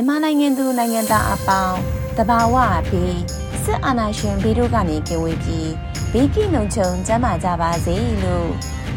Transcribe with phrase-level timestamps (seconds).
[0.00, 1.78] မြန်မာနိုင်ငံသူနိုင်ငံသားအပေါင်း
[2.16, 2.56] တဘာဝ
[2.90, 3.20] ပြီး
[3.64, 5.70] စစ်အာဏာရှင်ဗီတို့ကနေကင်ဝေးပြီး
[6.12, 8.48] ဘေးကင်းလုံခြုံကျန်းမာကြပါစေလို့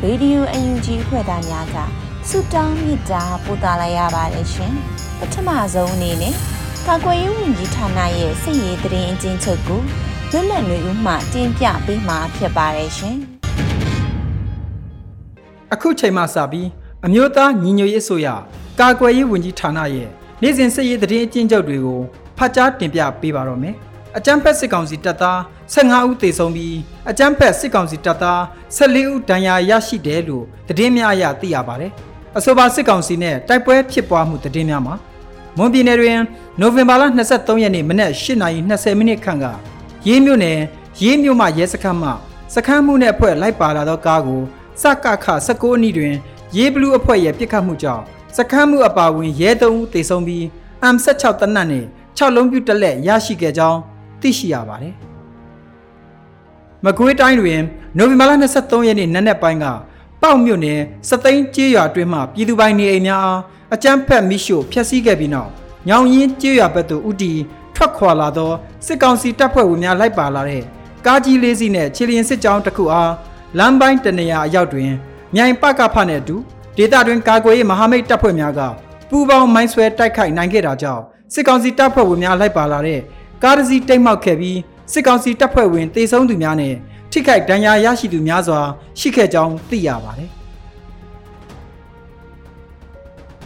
[0.03, 1.77] ရေဒီယိုအန်ယူဂျီဖွဲ့သားများက
[2.29, 4.73] ဆုတောင်းမေတ္တာပို့သလိုက်ရပါတယ်ရှင်
[5.19, 6.33] ပထမဆုံးအနေနဲ့
[6.87, 9.81] ကာကွယ်ရေးဝန်ကြီးဌာနရဲ့စစ်ရေးတရင်အချင်းချုပ်ကို
[10.31, 13.17] လွတ်လပ်နေဦးမှတင်ပြပေးမှာဖြစ်ပါတယ်ရှင်
[15.73, 16.67] အခုချိန်မှစပြီး
[17.05, 18.27] အမျိုးသားညီညွတ်ရေးဆိုရ
[18.79, 20.11] ကာကွယ်ရေးဝန်ကြီးဌာနရဲ့
[20.44, 21.99] နေ့စဉ်စစ်ရေးသတင်းအကျဉ်းချုပ်တွေကို
[22.38, 23.75] ဖတ်ကြားတင်ပြပေးပါတော့မယ်။
[24.17, 25.39] အကြမ်းဖက်စစ်ကောင်စီတပ်သား
[25.73, 26.77] 15ဦးသေဆုံးပြီး
[27.09, 28.41] အကြမ်းဖက်စစ်ကောင်စီတပ်သား
[28.77, 31.91] 14ဦးဒဏ်ရာရရှိတယ်လို့သတင်းများအရသိရပါတယ်။
[32.38, 34.95] အဆိုပါစစ်ကောင်စီနဲ့တိုက်ပွဲဖြစ်ပွားမှုသတင်းများမှာ
[35.58, 36.19] မွန်ပြည်နယ်တွင်
[36.59, 39.45] နိုဝင်ဘာလ23ရက်နေ့မနက်8:20မိနစ်ခန့်က
[40.08, 40.59] ရေးမြို့နယ်
[41.02, 42.09] ရေးမြို့မှရဲစခန်းမှ
[42.53, 44.41] စခန်းမှုနဲ့အဖွဲ့လိုက်ပါလာသောကားကို
[44.81, 46.14] စကခ19အနီးတွင်
[46.58, 48.03] ရေးဘလူးအဖွဲ့ရဲ့ပြစ်ခတ်မှုကြောင့်
[48.38, 50.44] စခန်းမှုအပါဝင်ရဲ3ဦးသေဆုံးပြီး
[50.94, 51.86] M16 တနတ်နဲ့
[52.17, 53.80] 6လုံးပြူတက်လက်ရရှိခဲ့ကြောင်း
[54.22, 54.95] သိရှိရပါတယ်။
[56.86, 57.61] မကွေးတိုင်းတွင်
[57.98, 59.66] နိုဝင်ဘာလ23ရက်နေ့နနက်ပိုင်းက
[60.22, 60.80] ပေါ့မြို့နယ်
[61.10, 63.42] စသိန်းကျေးရွာတွင်မှပြည်သူပိုင်နေအိမ်များအား
[63.73, 65.49] အကြမ်းဖက်မိရှို့ဖျက်ဆီးခဲ့ပြီးနောက်
[65.89, 67.33] ညောင်ရင်းကျေးရွာဘက်သို့ဥတီ
[67.76, 68.52] ထွက်ခွာလာသော
[68.86, 70.64] စစ်ကောင်စီတပ်ဖွဲ့ဝင်များလိုက်ပါလာတဲ့
[71.05, 73.14] ကားကြီးလေးစီးနဲ့ခြေလျင်စစ်ကြောင်းတစ်ခုအား
[73.58, 74.92] လမ်းပိုင်းတနေရာအရောက်တွင်
[75.36, 76.36] မြိုင်ပကဖနဲ့အတူ
[76.78, 78.61] ဒေသတွင်ကာကွယ်ရေးမဟာမိတ်တပ်ဖွဲ့များက
[79.10, 81.04] ပူးပေါင်းမိုင်းဆွဲတိုက်ခိုက်နိုင်ခဲ့တာကြောင့်
[81.34, 83.00] စစ်ကောင်စီတပ်ဖွဲ့ဝင်များလိုက်ပါလာတဲ့
[83.44, 84.58] ကားတစ်စီးတိတ်မောက်ခဲ့ပြီး
[84.92, 86.73] စစ်ကောင်စီတပ်ဖွဲ့ဝင်တေဆုံးသူများနဲ့
[87.11, 88.60] ထိခိုက်ဒဏ်ရာရရှိသူများစွာ
[89.00, 90.30] ရှိခဲ့ကြောင်းသိရပါတယ်။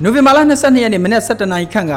[0.01, 1.93] နိုဝင်ဘာလ22ရက်နေ့မနက်7:00နာရီခန့်က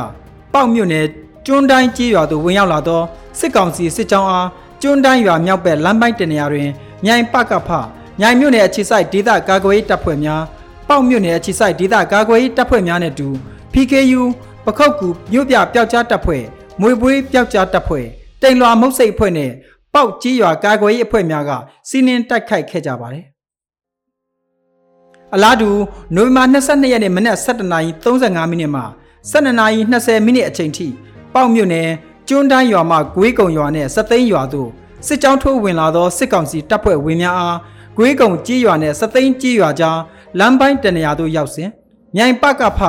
[0.54, 1.06] ပေါ့မြို့နယ်
[1.46, 3.00] ကျွန်းတိုင်းကျေးရွာသို့ဝင်ရောက်လာသော
[3.38, 4.48] စစ်ကောင်စီစစ်ကြောင်းအား
[4.82, 6.68] ကျွန်းတိုင်းရွာမြောက်ဘက်လမ်းပိုင်းတနေရာတွင်
[7.04, 7.68] မြိုင်ပကဖ
[8.20, 10.42] မြိုင်မြို့နယ်အခြေစိုက်ဒေသကာကွယ်ရေးတပ်ဖွဲ့များ
[10.90, 13.28] ပေါ့မြို့နယ်အခြေစိုက်ဒေသကာကွယ်ရေးတပ်ဖွဲ့များနဲ့အတူ
[13.72, 14.22] PKU
[14.64, 16.44] ပခုတ်ကူမြို့ပြပျောက်ကြားတပ်ဖွဲ့
[16.80, 18.06] မွေပွေးပျောက်ကြားတပ်ဖွဲ့
[18.42, 19.50] တိန်လွာမုတ်စိတ်အဖွဲ့နဲ့
[19.94, 21.50] ပေါက်ကြီးရွာကာကွယ်ရေးအဖွဲ့များက
[21.88, 23.24] စီးနင်းတိုက်ခိုက်ခဲ့ကြပါတယ်
[25.34, 25.70] အလားတူ
[26.14, 28.82] နိုဝင်ဘာ22ရက်နေ့မနက်7:35မိနစ်မှ
[29.32, 30.88] 12:20မိနစ်အချိန်ထိ
[31.34, 31.88] ပေါက်မြို့နယ်
[32.28, 34.68] ကျွန်းတိုင်းရွာမှဂွေးကုံရွာနဲ့စသိန်းရွာသို့
[35.06, 37.58] စစ်ကြောင်းထိုးဝင်လာသောစစ်ကောင်စီတပ်ဖွဲ့ဝင်များအား
[37.96, 39.98] ဂွေးကုံကြီးရွာနဲ့စသိန်းကြီးရွာကြား
[40.38, 41.70] လမ်းပိုင်းတနေရာသို့ရောက်စဉ်
[42.16, 42.80] မြိုင်ပကဖ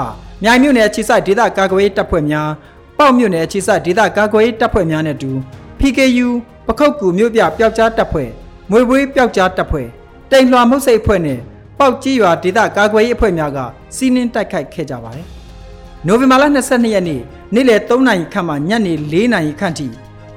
[0.43, 2.49] မြိုင်မြို့နယ်အခြေစိုက်ဒေသကာကွယ်ရေးတပ်ဖွဲ့များ
[2.97, 5.31] ပေါက်မြို့နယ်အခြေစိုက်ဒေသကာကွယ်ရေးတပ်ဖွဲ့များနဲ့အတူ
[5.79, 6.27] PKU
[6.67, 8.29] ပခုတ်ကူမြို့ပြပျောက်ကြားတပ်ဖွဲ့
[8.71, 9.87] မွေပွေးပျောက်ကြားတပ်ဖွဲ့
[10.31, 11.39] တိန်လွှာမုတ်စိတ်အဖွဲ့နဲ့
[11.79, 13.59] ပေါက်ကြီးရွာဒေသကာကွယ်ရေးအဖွဲ့များက
[13.95, 15.27] စီးနင်းတိုက်ခိုက်ခဲ့ကြပါတယ်။
[16.05, 17.21] နိုဝင်ဘာလ22ရက်နေ့
[17.53, 19.87] နေ့လယ်3နာရီခန့်မှညနေ4နာရီခန့်ထိ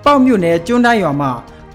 [0.04, 1.28] ပေါက်မြို့နယ်ကျွန်းတိုင်းရွာမှ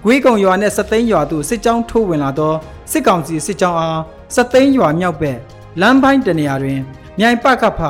[0.04, 2.54] ဂွေးကုံရွာနဲ့စသိန်းရွာသို့စစ်ကြောင်းထိုးဝင်လာသော
[2.90, 4.00] စစ်ကောင်စီစစ်ကြောင်းအား
[4.34, 5.38] စသိန်းရွာမြောက်ဘက်
[5.80, 6.80] လမ်းပိုင်းတနေရာတွင်
[7.18, 7.80] မြိုင်ပကဖ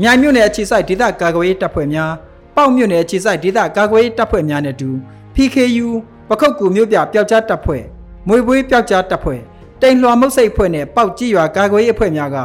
[0.00, 2.12] မြိုင်မြို့နယ်အခြေစိုက်ဒေသကာကွယ်ရေးတပ်ဖွဲ့များ
[2.56, 4.90] ပေါက်မြို့နယ်အခြေစိုက်ဒေသကာကွယ်ရေးတပ်ဖွဲ့များနဲ့အတူ
[5.34, 5.88] PKU
[6.28, 7.84] ပခုတ်ကူမြို့ပြပျောက်ကြားတပ်ဖွဲ့
[8.28, 9.40] မွေပွေးပျောက်ကြားတပ်ဖွဲ့
[9.82, 12.36] တိန်လွှာမုတ်စိတ်အဖွဲ့နဲ့ပေါက်ကြီးရွာကာကွယ်ရေးအဖွဲ့များက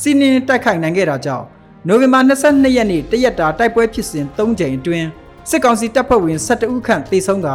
[0.00, 1.44] စီးနင်းတိုက်ခိုက်နိုင်ခဲ့တာကြောင့်
[1.88, 5.08] နိုဝင်ဘာ22ရက်နေ့တရက်တာတိုက်ပွဲဖြစ်စဉ်3ကြိမ်အတွင်း
[5.50, 7.48] စစ်ကောင်စီတပ်ဖွဲ့ဝင်12ဦးခန့်သေဆုံးက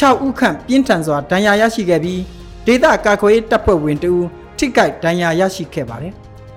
[0.00, 2.22] 6ဦးခန့်ပြင်းထန်စွာဒဏ်ရာရရှိခဲ့ပြီး
[2.66, 4.24] ဒေသကာကွယ်ရေးတပ်ဖွဲ့ဝင်2ဦး
[4.62, 6.12] ထိခိုက်ဒဏ်ရာရရှိခဲ့ပါတယ်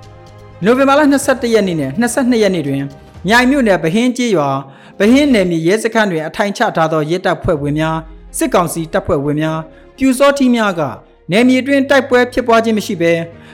[0.64, 2.84] ။နိုဝင်ဘာလ22ရက်နေ့နဲ့22ရက်နေ့တွင်
[3.28, 4.50] မြိုင်မြို့နယ်ဗဟင်းကျေးရွာ
[5.00, 7.98] ဗဟင်းနယ်မြေရဲစခန်းတွင်အထိုင်ချထားသောရဲတပ်ဖွဲ့ဝင်များ
[8.38, 9.58] စစ်ကောင်စီတပ်ဖွဲ့ဝင်များ
[9.98, 10.82] ပြူစောထီးများက
[11.32, 13.14] နယ်မြေတွင်တိုက်ပွဲဖြစ်ပွားခြင်းမရှိဘဲ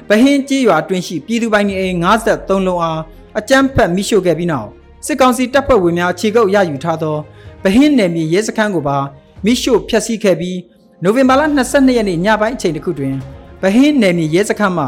[0.09, 3.01] ဗဟင်းကြီးရွာတွင်ရှိပြည်သူပိုင်နေအိမ်53လုံးအား
[3.39, 4.67] အကြမ်းဖက်မိရှို့ခဲ့ပြီးနောက်
[5.05, 7.17] စစ်ကောင်စီတပ်ဖွဲ့ဝင်များခြေကုပ်ရယူထားသော
[7.63, 8.97] ဗဟင်းနယ်မြေရဲစခန်းကိုပါ
[9.45, 10.57] မိရှို့ဖျက်ဆီးခဲ့ပြီး
[11.03, 13.15] နိုဝင်ဘာလ22ရက်နေ့ညပိုင်းအချိန်တစ်ခုတွင်
[13.61, 14.85] ဗဟင်းနယ်မြေရဲစခန်းမှ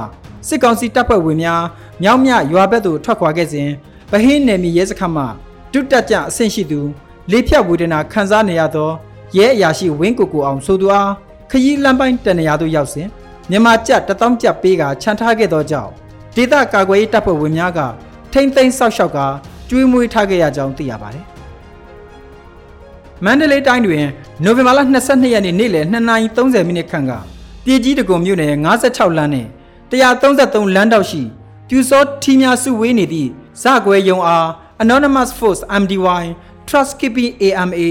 [0.47, 1.61] စစ်ကောင်စီတပ်ဖွဲ့ဝင်များ
[2.01, 3.69] မြောက်မြရွာဘက်သို့ထွက်ခွာခဲ့စဉ်
[4.11, 5.23] ဗဟင်းနယ်မြေရဲစခန်းမှ
[5.71, 6.79] တုတက်ကြအဆင့်ရှိသူ
[7.31, 8.89] လေးဖြတ်ဝေဒနာခံစားနေရသော
[9.37, 11.09] ရဲအရာရှိဝင်းကိုကိုအောင်ဆိုသူအား
[11.51, 13.07] ခရီးလမ်းပိုင်းတန်ရာသို့ရောက်စဉ်
[13.49, 15.91] မြန်မာကျပ်တထောင်ကျပ်ပေးကခြံထားခဲ့သောကြောင့်
[16.35, 17.79] ဒေသကာကွယ်ရေးတပ်ဖွဲ့ဝင်များက
[18.33, 19.19] ထိမ့်သိမ်းဆောက်ရှောက်က
[19.69, 21.25] ကျွေးမွေးထားခဲ့ရကြောင်းသိရပါတယ်။
[23.25, 24.05] မန္တလေးတိုင်းတွင်
[24.43, 27.13] နိုဝင်ဘာလ22ရက်နေ့နေ့လယ်2:30မိနစ်ခန့်က
[27.65, 29.49] ပြည်ကြီးတကုံမြို့နယ်56လမ်းနှင့်
[29.91, 31.21] 133လမ်းတောက်ရှိ
[31.67, 33.29] ပြူစောထီများစုဝေးနေသည့်
[33.61, 34.47] ဇကွဲယုံအား
[34.83, 36.23] Anonymous Force MDY
[36.67, 37.87] Trust Keeping AMA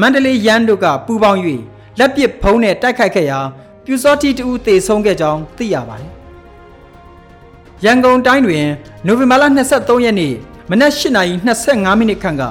[0.00, 1.40] မန္တလေးရန်တို့ကပူးပေါင်း၍
[1.98, 3.40] လက်ပစ်ဖုံးနဲ့တိုက်ခိုက်ခဲ့ရာ
[3.84, 6.12] ပြူစောတီတူတေဆုံးခဲ့ကြောင်းသိရပါတယ်။
[7.84, 8.66] ရန်ကုန်တိုင်းတွင်
[9.06, 9.44] နိုဝင်ဘာလ
[9.74, 10.34] 23ရက်နေ့
[10.70, 12.42] မနက်8:25မိနစ်ခန့်က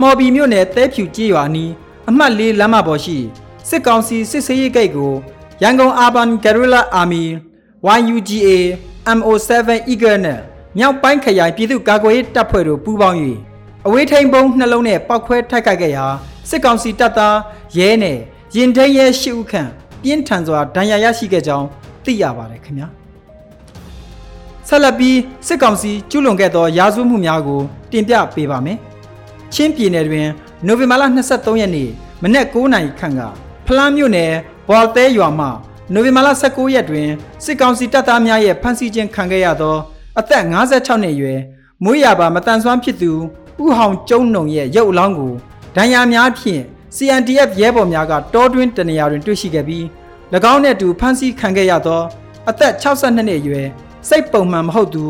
[0.00, 1.72] မော်ဘီမြို့နယ်တဲဖြူကျေးရွာနီး
[2.08, 3.18] အမှတ်၄လမ်းမပေါ်ရှိ
[3.68, 5.12] စစ်ကောင်စီစစ်ဆေးရေးဂိတ်ကို
[5.62, 7.24] ရန်ကုန် Urban Guerrilla Army
[8.08, 8.48] YUGA
[9.18, 9.50] MO7
[9.92, 10.38] Eagle နဲ့
[10.78, 13.18] မြောက်ပိုင်းခရိုင်ပြည်သူ့ကာကွယ်ရေးတပ်ဖွဲ့တို့ပူးပေါင်း၍
[13.86, 16.06] အဝေးထိန်ပုံးနှလုံးနဲ့ပောက်ခွဲထိုက်ခိုက်ခဲ့ရာ
[16.50, 17.36] စစ်ကောင်စီတပ်သား
[17.78, 18.18] ရဲနဲ့
[18.56, 19.68] ရင်ထိန်ရဲရှိဦးခန့်
[20.02, 21.66] ပြင်းထန်စွာဒဏ်ရာရရှိခဲ့ကြောင်း
[22.04, 22.88] သိရပါတယ်ခင်ဗျာ
[24.68, 27.60] ဆက်လက်ပြီးစစ်ကောင်စီကျူးလွန်ခဲ့သောရာဇဝတ်မှုများကို
[27.92, 28.78] တင်ပြပေးပါမယ်
[29.54, 30.28] ချင်းပြည်နယ်တွင်
[30.66, 31.02] နိုဝင်ဘာလ
[31.32, 31.88] 23ရက်နေ့
[32.22, 33.20] မနက်9:00နာရီခန့်က
[33.66, 34.32] ဖလန်းမြို့နယ်
[34.68, 35.46] ဘော်တဲရွာမှ
[35.92, 37.08] နိုဝင်ဘာလ19ရက်တွင်
[37.44, 39.76] စစ်ကောင်စီတပ်သားများရဲ့ဖမ်းဆီးခြင်းခံခဲ့ရသော
[40.18, 41.40] အသက်56နှစ်အရွယ်
[41.84, 43.12] မွေးရပါမတန်ဆွမ်းဖြစ်သူ
[43.62, 45.32] ဥဟောင်ကျုံနှုံရဲ့ရုပ်အလောင်းကို
[45.76, 46.62] ဒဏ်ရာများဖြင့်
[46.96, 49.84] CNDF ရဲဘော်များကတောတွင်းတနေရာတွင်တွေ့ရှိခဲ့ပြီး၎
[50.52, 52.02] င်းနှင့်အတူဖမ်းဆီးခံခဲ့ရသော
[52.48, 53.66] အသက်62နှစ်အရွယ်
[54.08, 55.04] စိတ်ပုံမှန်မဟုတ်သူ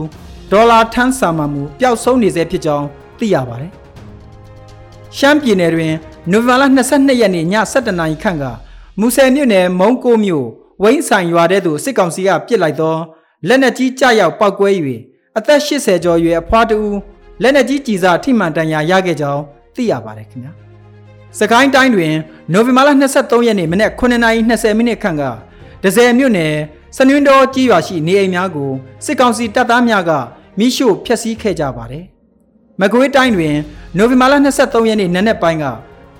[0.50, 2.86] ဒေါ်လာထန်းစာမှမှုပျောက်ဆုံးနေဆဲဖြစ်ကြောင်း
[3.18, 3.72] သိရပါတယ်။
[5.16, 5.94] ရှမ်းပြည်နယ်တွင်
[6.30, 6.62] နိုဝင်ဘာလ
[6.92, 8.44] 22ရက်နေ့ည7:00နာရီခန့်က
[9.00, 10.46] မူဆယ်မြို့နယ်မုံကိုမြို့
[10.82, 12.96] ဝိန်းဆိုင်ရွာထဲသို့စစ်ကောင်စီကပစ်လိုက်သော
[13.48, 14.68] လက်နက်ကြီးကြရောက်ပောက်ကွဲ၍
[15.38, 16.78] အသက်80ကျော်အရွယ်အဖွားတူ
[17.42, 19.42] လက်နက်ကြီးကြီးစားထိမှန်တန်ရာရခဲ့ကြောင်း
[19.74, 20.52] သိရပါတယ်ခင်ဗျာ။
[21.38, 22.12] စကိုင်းတိုင်းတွင်
[22.52, 25.22] နိုဝင်ဘာလ23ရက်နေ့မနက်9:20မိနစ်ခန့်က
[25.82, 26.54] ဒဇယ်မြို့နယ်
[26.96, 28.70] စနွင်းတော်ကြီးရွာရှိနေအိမ်များကို
[29.04, 30.10] စစ်ကောင်စီတပ်သားများက
[30.58, 32.04] မိရှို့ဖျက်ဆီးခဲ့ကြပါတယ်။
[32.80, 33.56] မကွေးတိုင်းတွင်
[33.96, 35.64] နိုဝင်ဘာလ23ရက်နေ့နံနက်ပိုင်းက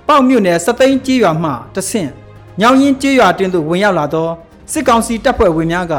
[0.09, 2.11] ပေါ့မြို့နယ်စသိန်းကြီးရွာမှတဆင့်
[2.61, 4.29] ညောင်ရင်ကြီးရွာတွင်သို့ဝင်ရောက်လာသော
[4.73, 5.95] စစ်ကောင်စီတပ်ဖွဲ့ဝင်များက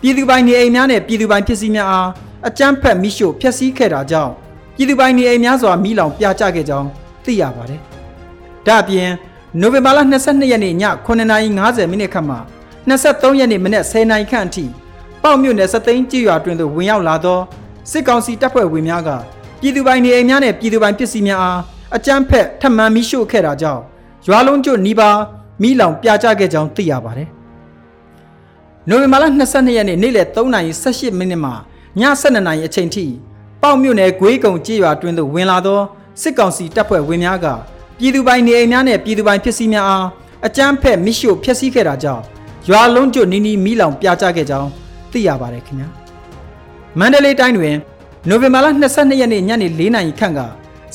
[0.00, 2.08] ပြည်သူပိုင်နေအိမ်များနဲ့ပြည်သူပိုင်ဖြစ်စည်းများအား
[2.48, 4.32] အကြမ်းဖက်မိရှို့ဖျက်ဆီးခဲ့တာကြောင့်
[4.76, 6.88] ပြည်သူပိုင်နေအိမ်များစွာမိလောင်ပြာကျခဲ့ကြောင်း
[7.24, 7.80] သိရပါတယ်။
[8.66, 9.08] ဒါ့အပြင်
[9.60, 10.74] နိုဝင်ဘာလ22ရက်နေ့ည
[11.06, 12.36] 9:50မိနစ်ခန့်မှ
[12.88, 14.64] 23ရက်နေ့မနက်10:00နာရီခန့်အထိ
[15.22, 17.38] ပေါ့မြို့နယ်စသိန်းကြီးရွာတွင်သို့ဝင်ရောက်လာသော
[17.90, 19.10] စစ်ကောင်စီတပ်ဖွဲ့ဝင်များက
[19.60, 21.60] ပြည်သူပိုင်နေအိမ်များနဲ့ပြည်သူပိုင်ပစ္စည်းများအား
[21.96, 23.82] အကြမ်းဖက်ထပ်မံမိရှို့ခဲ့တာကြောင့်
[24.26, 25.18] ရွာလုံးကျွတ်နီးပါး
[25.60, 27.28] မိလောင်ပြာကျခဲ့ကြောင်းသိရပါတယ်။
[28.88, 31.54] နိုဝင်ဘာလ22ရက်နေ့နေ့လယ်3:18မိနစ်မှည
[32.22, 33.04] 7:00နာရီအချိန်ထိ
[33.62, 35.80] ပေါ့မြို့နယ်ဂွေးကုံကြေးရွာတွင်သို့ဝင်လာသော
[36.20, 37.46] စစ်ကောင်စီတပ်ဖွဲ့ဝင်များက
[37.98, 40.06] ပြည်သူပိုင်နေအိမ်များနဲ့ပြည်သူပိုင်ပစ္စည်းများအား
[40.46, 42.22] အကြမ်းဖက်မိရှို့ဖျက်ဆီးခဲ့တာကြောင့်
[42.68, 44.68] ရွာလုံးကျွတ်နီးနီးမိလောင်ပြာကျခဲ့ကြောင်း
[45.12, 45.88] သိရပါတယ်ခင်ဗျာ။
[46.98, 47.76] မန္တလေးတိုင်းတွင်
[48.28, 50.40] နိုဝင်ဘာလ22ရက်နေ့ညနေ4:00နာရီခန့်က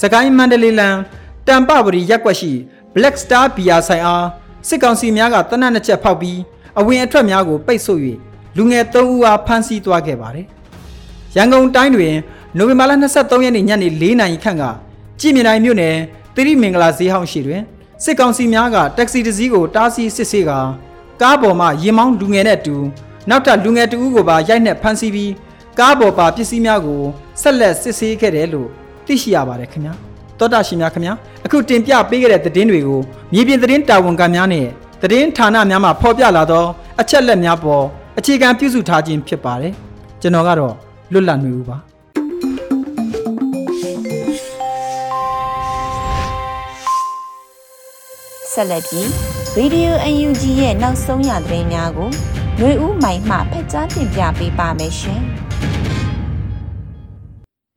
[0.01, 0.99] စကိုင်းမန္တလေးလမ်း
[1.47, 2.51] တံပပရီရက်ကွက်ရှိ
[2.95, 4.25] Black Star ဘီယာဆိုင်အား
[4.67, 6.39] စစ်ကောင်စီများကတနက်နှစ်ချက်ဖောက်ပြီး
[6.79, 7.99] အဝင်အထွက်များကိုပိတ်ဆို့၍
[8.57, 10.45] လူငယ်3ဦးအားဖမ်းဆီးသွားခဲ့ပါတယ်။
[11.35, 12.15] ရန်ကုန်တိုင်းတွင်
[12.57, 14.63] နိုဝင်ဘာလ23ရက်နေ့ညနေ4:00နာရီခန့်က
[15.19, 15.95] ကြည်မြနိုင်မြို့နယ်
[16.35, 17.61] တိရိမင်္ဂလာဈေးဟောင်းရှိတွင်
[18.03, 20.59] စစ်ကောင်စီများကတက္ကစီတစ်စီးကိုတားဆီးစစ်ဆေးကာ
[21.21, 22.75] ကားပေါ်မှရင်မောင်းလူငယ်နဲ့အတူ
[23.29, 25.31] နောက်ထပ်လူငယ်တဦးကိုပါရိုက်နှက်ဖမ်းဆီးပြီး
[25.79, 27.01] ကားပေါ်ပါပစ္စည်းများကို
[27.41, 28.69] ဆက်လက်စစ်ဆေးခဲ့တယ်လို့
[29.05, 30.06] သိရှိရပါတယ်ခင်ဗျာ
[30.39, 31.13] တောတာရှင်များခင်ဗျာ
[31.45, 32.99] အခုတင်ပြပေးခဲ့တဲ့သတင်းတွေကို
[33.33, 34.67] မြေပြင်သတင်းတာဝန်ခံများနဲ့
[35.01, 36.65] သတင်းဌာနများမှဖော်ပြလာသော
[37.01, 37.83] အချက်လက်များပေါ်
[38.17, 39.73] အခြေခံပြုစုထားခြင်းဖြစ်ပါတယ်
[40.21, 40.73] ကျွန်တော်ကတော့
[41.11, 41.77] လွတ်လပ်နေဦးပါ
[48.53, 49.07] ဆက်လက်ပြီး
[49.57, 52.09] Radio UNG ရဲ့နောက်ဆုံးရသတင်းများကို
[52.57, 55.21] ຫນွေဦးမိုင်မှဖက်ကြားတင်ပြပေးပါမယ်ရှင်။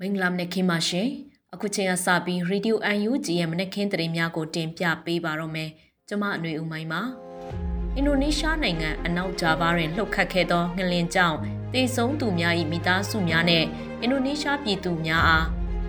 [0.00, 1.08] မင်္ဂလာမနက်ခင်းပါရှင်။
[1.54, 2.74] အခုချိန်ကစပြီး Radio
[3.08, 5.70] UNG ရဲ့မနက်ခင်းသတင်းများကိုတင်ပြပေးပါတော့မယ်။
[6.08, 7.00] ကျွန်မຫນွေဦးမိုင်ပါ။
[7.96, 11.38] အင်ဒိုနီးရှားနိုင်ငံအနောက်ဂျာဗားတွင်လှုပ်ခတ်ခဲ့သောငလင်ကြောင့်
[11.74, 13.64] တေဆုံးသူများ၏မိသားစုများနဲ့
[14.00, 15.46] အင်ဒိုနီးရှားပြည်သူများအား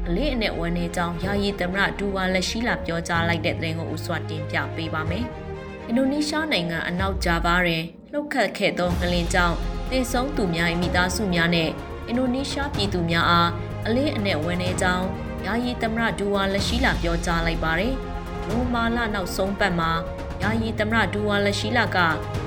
[0.08, 5.25] အလေးအနက်ဝန်းနေကြောင်းယာယီသမရဒူဝါလက်ရှိလာပြောကြားလိုက်တဲ့သတင်းကိုဥစွာတင်ပြပေးပါမယ်။
[5.88, 9.56] အင်ဒိုနီးရှားနိုင်ငံအနောက်ဂျာဗားတွင်လှုပ်ခတ်ခဲ့သောငလင်ကြောင့်
[9.91, 11.70] တေဆုံးသူများ၏မိသားစုများနဲ့
[12.08, 13.50] အင်ဒိုနီးရှားပြည်သူများအား
[13.86, 15.08] အလေးအနက်ဝန်းနေကြောင်း
[15.45, 17.93] ယာယီသမရဒူဝါလက်ရှိလာပြောကြားလိုက်ပါတယ်။
[18.48, 19.91] နိုမာလာနောက်ဆုံးပတ်မှာ
[20.41, 21.98] ယာယီသမရဒူဝါလက်ရှိလာက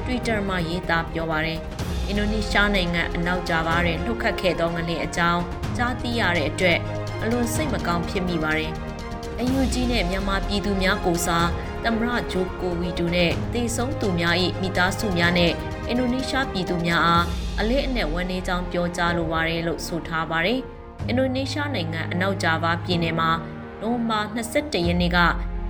[0.05, 1.59] Twitter မှာရေးသားပြောပါတယ်။
[2.07, 5.43] အင်ဒိုနီးရှားနိုင်ငံအနောက်ဂျာဗားတွင်လှုပ်ခတ်ခဲ့သောငလင်အကြောင်း
[5.77, 6.79] ကြားသိရတဲ့အတွက်
[7.23, 8.73] အလွန်စိတ်မကောင်းဖြစ်မိပါတယ်။
[9.55, 11.49] UNG နဲ့မြန်မာပြည်သူများကိုစား
[11.85, 15.53] သမရဂျိုကိုဝီတူနဲ့တေဆုံးသူများ၏မိသားစုများနဲ့
[15.89, 17.25] အင်ဒိုနီးရှားပြည်သူများအား
[17.61, 20.61] အလေးအနက်ဝန်းနေကြောင်းပြောကြားလိုပါတယ်လို့ဆိုထားပါတယ်။
[21.09, 23.31] အင်ဒိုနီးရှားနိုင်ငံအနောက်ဂျာဗာပြည်နယ်မှာ
[23.81, 25.19] နိုဝင်ဘာ22ရက်နေ့က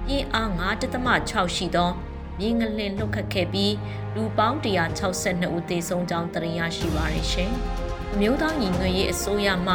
[0.07, 0.49] ပြင်းအား
[1.01, 1.91] 9.6ရှိသော
[2.39, 3.75] မြေငလင်လှုပ်ခတ်ခဲ့ပြီး
[4.15, 7.53] လူပေါင်း162ဦးသေဆုံးကြောင်းသတင်းရရှိပါရရှင်။
[8.13, 9.75] အမျိုးသားညီညွတ်ရေးအစိုးရမှ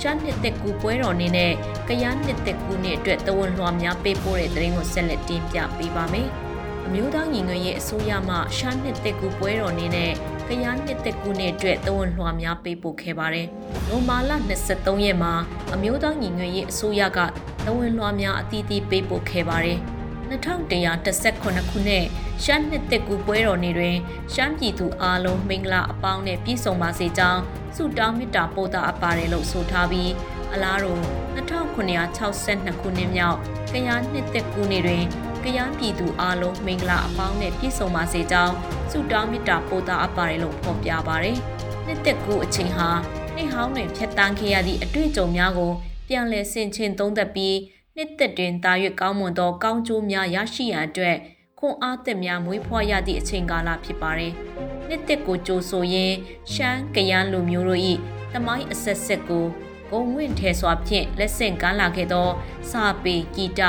[0.00, 1.52] ရှမ်းနှစ်သက်ကူပွဲတော်နေ့နဲ့
[1.88, 6.28] ကရန်နှစ်သက်ကူနေ့အတွက်တဝန်လွှာများပေးပို့တဲ့သတင်းကိုဆက်လက်တင်ပြပေးပါမယ်။
[6.86, 10.12] အမျိုးသားညီညွတ်ရေးအစိုးရမှရှမ်းနှစ်သက်ကူပွဲတော်နေ့နဲ့
[10.50, 13.46] ကရန်နှစ်သက်ကူနေ့အတွက်တဝန်လွှာများပေးပို့ခဲ့ပါတယ်။
[13.88, 14.30] နိုမာလ
[14.68, 15.32] 23ရက်မှာ
[15.74, 17.18] အမျိုးသားညီညွတ်ရေးအစိုးရက
[17.66, 19.78] တဝန်လွှာများအသီးသီးပေးပို့ခဲ့ပါတယ်။
[20.30, 21.48] 2118ခု
[21.88, 22.04] နှစ်
[22.44, 23.96] ရှမ်းနှစ်သက်ကူပွဲတော်နေ့တွင်
[24.34, 27.40] ရှမ်းပြည်သူအားလုံးမင်္ဂလာအပေါင်းနဲ့ပြည့်စုံပါစေကြောင်း
[27.76, 30.10] ဆုတောင်းမေတ္တာပို့တာအပ်ပါတယ်လို့ဆိုထားပြီး
[30.52, 30.92] အလားတူ
[31.36, 33.38] 2962ခုနှစ်မြောက်
[33.72, 35.04] ကရနှစ်သက်ကူနေ့တွင်
[35.44, 38.54] ကရပြည်သူအားလုံးမင်္ဂလာအပေါင်းနဲ့ပြည့်စုံပါစေကြောင်း
[38.90, 41.36] ဆုတောင်းမေတ္တာပို့တာအပ်ပါတယ်လို့ဖော်ပြပါတယ်။
[41.86, 42.88] နှစ်သက်ကူအချိန်ဟာ
[43.34, 45.72] နှစ်ဟောင်းတွင်ဖြတ်တန်းခဲ့ရသည့်အတွေ့အကြုံများကို
[46.08, 47.56] ပြန်လည်ဆင်ခြင်သုံးသပ်ပြီး
[47.96, 51.16] နှစ်သက်တွင်တာ၍ကောင်းမွန်သောကောင်းကျိုးများရရှိရန်အတွက်
[51.58, 54.32] ခွန်အားသစ်များမွေးဖွားရသည့်အချိန်ကာလဖြစ်ပါတယ်။
[54.88, 56.16] နှစ်သက်ကိုကြိုဆိုရင်း
[56.52, 57.82] ရှမ်းကရန်လူမျိုးတို့၏
[58.32, 59.46] တမိုင်းအဆက်ဆက်ကို
[59.90, 62.28] ဂုံဝင့်ထဲစွာဖြင့်လက်ဆင့်ကမ်းလာခဲ့သော
[62.70, 63.60] စာပေဂီတ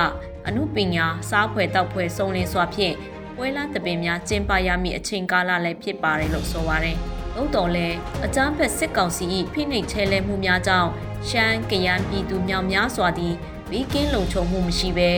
[0.47, 2.95] အမှုပညာစားဖွယ်တောက်ဖွယ်စုံလင်စွာဖြင့်
[3.35, 6.97] ပွဲလာတပင်များကျင်းပရမည့်အချိန်ကာလလည်းဖြစ်ပါတယ်လို့ဆိုပါတယ်။
[7.35, 7.95] သို့တော်လည်း
[8.25, 10.89] အကြမ်းဖက်စစ်ကောင်စီ၏ဖိနှိပ်ချဲလဲမှုများကြောင့်
[11.29, 13.33] ရှမ်းကရန်ပြည်သူများများစွာသည်
[13.69, 15.11] ဘေးကင်းလုံခြုံမှုမရှိဘဲ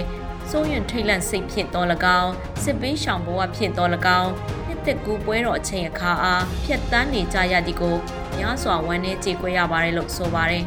[0.50, 1.88] စိုးရင်ထိတ်လန့်စိတ်ဖြင့်တော်၎
[2.20, 2.32] င်း
[2.64, 3.90] စစ်ပေးရှောင်ဘဝဖြင့်တော်၎
[4.20, 4.32] င်း
[4.66, 7.96] နှစ်သက်ကူပွဲတော်အချိန်အခါအားဖျက်တမ်းနေကြရသည်ကို
[8.38, 10.64] များစွာဝမ်းနည်းကြေကွဲရပါတယ်လို့ဆိုပါတယ်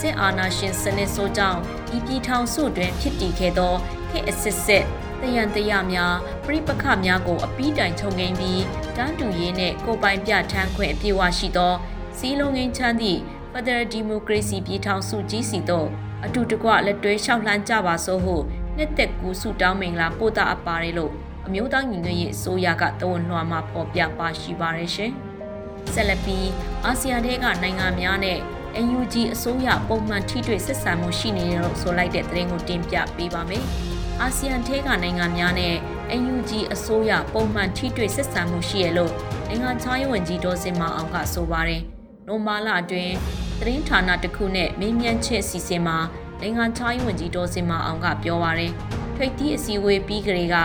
[0.00, 1.60] စစ်အာဏာရှင်စနစ်ဆိုးကြောင့်
[1.96, 3.74] ဤပြည်ထောင်စုတွင်ဖြစ်တည်ခဲ့သော
[4.10, 4.84] ခေတ်အစစ်စစ်
[5.20, 6.14] တယံတရများ
[6.46, 8.62] ပြိပခများကိုအပီးတိုင်ချုပ်ငိမ့်ပြီး
[8.96, 11.74] တန်းတူရေးနှင့်ကိုပိုင်ပြထမ်းခွင့်အပြည့်အဝရှိသော
[12.18, 13.20] စီးလုံးငင်းချမ်းသည့်
[13.52, 15.88] Federal Democracy ပြည်ထောင်စုကြီးစီတို့
[16.24, 18.36] အတူတကွလက်တွဲလျှောက်လှမ်းကြပါစို့ဟု
[18.76, 21.12] နှစ်သက်ကူစုတောင်းမင်္ဂလာပို့တာအပ်ပါတယ်လို့
[21.46, 25.12] အမျိုးသားညီညွတ်ရေးအစိုးရကတဝန်လွှာမှာဖော်ပြပါရှိပါတယ်ရှင်။
[25.94, 26.48] ဆက်လက်ပြီး
[26.84, 28.38] အာဆီယံထဲကနိုင်ငံများနဲ့
[28.86, 33.64] NUG အစိုးရပုံမှန်ထိတွေ့ဆက်ဆံမှုရှိနေတယ်လို့ဆိုလိုက်တဲ့သတင်းကိုတင်ပြပေးပါမယ်။
[34.20, 35.74] အာဆီယံထဲကနိုင်ငံများနဲ့
[36.22, 39.12] NUG အစိုးရပုံမှန်ထိတွေ့ဆက်ဆံမှုရှိရလို့
[39.48, 41.82] နိုင်ငံခြားရေးဝန်ကြီးဒေါ်စင်မအောင်ကဆိုပါတယ်။
[42.26, 43.14] နိုမာလာအတွင်း
[43.60, 45.98] သတင်းဌာနတစ်ခုနဲ့မေးမြန်းချက်စီစဉ်မှာ
[46.40, 48.72] နိုင်ငံခြားရေးဝန်ကြီးဒေါ်စင်မအောင်ကပြောပါရယ်
[49.16, 50.56] ထိပ်သီးအစည်းအဝေးပြီးကလေးက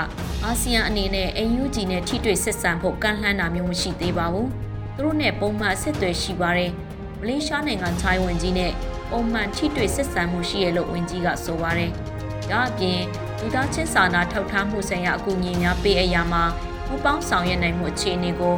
[0.44, 4.48] အာဆီယံအနေနဲ့ AUG နဲ့ထိတွေ့ဆက်ဆံဖို့ကန့်လှမ်းတာမျိုးမရှိသေးပါဘူး။
[4.96, 6.74] သူတို့နဲ့ပုံမှန်ဆက်သွယ်ရှိပါတယ်။
[7.24, 8.72] မလေးရှားနိုင်ငံခြားရေးဝန်ကြီးနဲ့
[9.10, 11.92] ပုံမှန်ထိတွေ့ဆက်ဆံမှုရှိရလို့ဝန်ကြီးကဆိုပါတယ်။
[12.50, 13.02] ဒါအပြင်
[13.40, 16.44] လူသားချင်းစာနာထောက်ထားမှုဆိုင်ရာအကူအညီများပေးအပ်ရာမှာ
[16.86, 18.56] ပူးပေါင်းဆောင်ရွက်နိုင်မှုအခြေအနေကို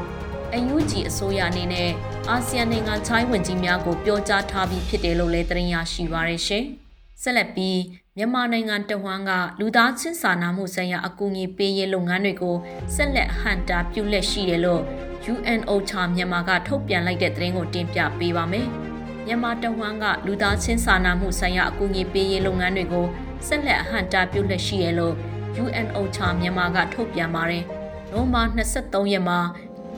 [0.53, 1.89] အယူဂျီအစိုးရအနေနဲ့
[2.29, 6.63] အာဆီယံနိုင်ငံခြားဝင်ကြီးများကိုပြောကြားထားပြီးဖြစ်တယ်လို့လည်းသတင်းရရှိပါရရှင်။
[7.21, 7.79] ဆက်လက်ပြီး
[8.17, 12.55] မြန်မာနိုင်ငံတဝန်းကလူသားချင်းစာနာမှုဆိုင်ရာအကူအညီပေးရေးလုပ်ငန်းတွေကို
[12.95, 14.81] ဆက်လက်ဟန်တာပြုလက်ရှိတယ်လို့
[15.33, 18.67] UNOCHA မြန်မာကထုတ်ပြန်လိုက်တဲ့သတင်းကိုတင်ပြပေးပါမယ်။
[19.25, 23.05] မြန်မာတဝန်းကလူသားချင်းစာနာမှုဆိုင်ရာအကူအညီပေးရေးလုပ်ငန်းတွေကို
[23.47, 25.15] ဆက်လက်ဟန်တာပြုလက်ရှိရလို့
[25.63, 27.63] UNOCHA မြန်မာကထုတ်ပြန်ပါတယ်။
[28.11, 29.39] နိုမာ23ရက်မှာ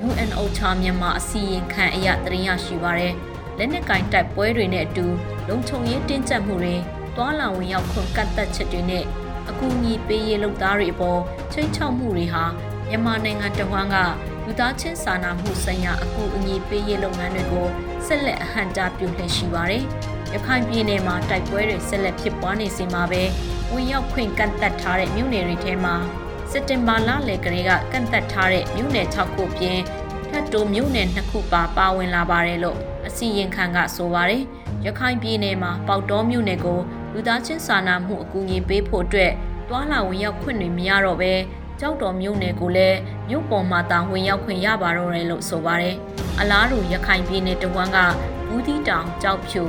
[0.07, 3.13] UNOCHA မြန်မာအစီရင်ခံအရသတင်းရရှိပါရယ်
[3.57, 5.05] လက်နက်ကင်တိုက်ပွဲတွေနဲ့အတူ
[5.47, 6.75] လုံခြုံရေးတင်းကျပ်မှုတွေ
[7.15, 9.03] တွာလာဝင်ရောက်ခွန်ကတ်သက်ချက်တွေနဲ့
[9.49, 11.19] အကူအညီပေးရေးလုပ်သားတွေအပေါ်
[11.53, 12.43] ချိန်ချောက်မှုတွေဟာ
[12.87, 13.97] မြန်မာနိုင်ငံတဝန်းက
[14.49, 17.67] လူသားချင်းစာနာမှုဆိုင်ရာအကူအညီပေးရေးလုပ်ငန်းတွေကို
[18.07, 19.83] ဆက်လက်အဟန့်တားပြုလှည့်ရှိပါတယ်။
[20.33, 23.23] ရခိုင်ပြည်နယ်မှာတိုက်ပွဲတွေဆက်လက်ဖြစ်ပွားနေစဉ်မှာပဲ
[23.71, 25.95] ဝင်ရောက်ခွင့်ကန့်သက်ထားတဲ့မြို့နယ်တွေထဲမှာ
[26.51, 29.79] စက်တင်ဘာလလယ်ကလေးကကန့်သက်ထားတဲ့မြို့နယ်6ခုပြင်
[30.29, 32.77] ထပ်တိုးမြို့နယ်2ခုပါပါဝင်လာပါတယ်လို့
[33.07, 34.43] အစီရင်ခံကဆိုပါတယ်။
[34.85, 36.79] ရခိုင်ပြည်နယ်မှာပေါတော်မြို့နယ်ကို
[37.13, 39.31] လူသားချင်းစာနာမှုအကူအညီပေးဖို့အတွက်
[39.69, 41.33] တွာလာဝင်ရောက်ခွင့်တွေမရတော့ဘဲ
[41.79, 45.95] ကြောက်တော်မြို့နယ်ကိုလည်းမြို့ပေါ်မှာတောင်ဝင်ရောက်ခွင့်ရပါတော့တယ်လို့ဆိုပါတယ်။
[46.39, 47.97] အလားတူရခိုင်ပြည်နယ်တဝန်းက
[48.47, 49.63] ဘူးတီတောင်ကြောက်ဖြူ